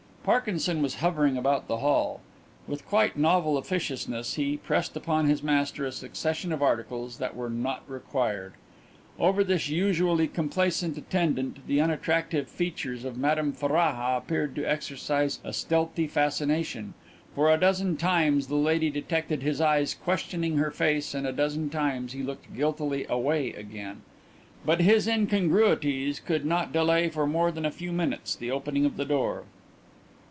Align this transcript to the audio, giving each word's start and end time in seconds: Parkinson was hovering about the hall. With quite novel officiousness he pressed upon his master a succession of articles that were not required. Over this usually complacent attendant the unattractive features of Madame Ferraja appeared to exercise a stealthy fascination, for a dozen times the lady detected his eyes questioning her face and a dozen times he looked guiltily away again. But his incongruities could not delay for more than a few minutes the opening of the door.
Parkinson 0.23 0.83
was 0.83 0.97
hovering 0.97 1.35
about 1.35 1.67
the 1.67 1.77
hall. 1.79 2.21
With 2.67 2.85
quite 2.85 3.17
novel 3.17 3.57
officiousness 3.57 4.35
he 4.35 4.55
pressed 4.55 4.95
upon 4.95 5.25
his 5.25 5.41
master 5.41 5.83
a 5.83 5.91
succession 5.91 6.51
of 6.53 6.61
articles 6.61 7.17
that 7.17 7.35
were 7.35 7.49
not 7.49 7.81
required. 7.89 8.53
Over 9.17 9.43
this 9.43 9.69
usually 9.69 10.27
complacent 10.27 10.95
attendant 10.95 11.65
the 11.65 11.81
unattractive 11.81 12.47
features 12.49 13.03
of 13.03 13.17
Madame 13.17 13.51
Ferraja 13.51 14.15
appeared 14.19 14.53
to 14.57 14.63
exercise 14.63 15.39
a 15.43 15.51
stealthy 15.53 16.05
fascination, 16.05 16.93
for 17.33 17.51
a 17.51 17.57
dozen 17.59 17.97
times 17.97 18.45
the 18.45 18.53
lady 18.53 18.91
detected 18.91 19.41
his 19.41 19.59
eyes 19.59 19.95
questioning 19.95 20.57
her 20.57 20.69
face 20.69 21.15
and 21.15 21.25
a 21.25 21.31
dozen 21.33 21.71
times 21.71 22.13
he 22.13 22.21
looked 22.21 22.53
guiltily 22.55 23.07
away 23.09 23.53
again. 23.53 24.03
But 24.67 24.81
his 24.81 25.07
incongruities 25.07 26.19
could 26.19 26.45
not 26.45 26.71
delay 26.71 27.09
for 27.09 27.25
more 27.25 27.51
than 27.51 27.65
a 27.65 27.71
few 27.71 27.91
minutes 27.91 28.35
the 28.35 28.51
opening 28.51 28.85
of 28.85 28.97
the 28.97 29.05
door. 29.05 29.45